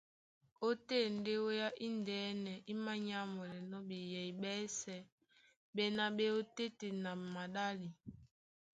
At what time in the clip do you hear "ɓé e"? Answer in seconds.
6.17-6.33